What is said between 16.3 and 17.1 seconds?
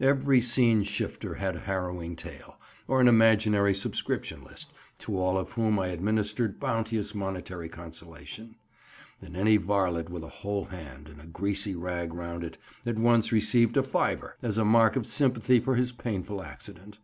accident.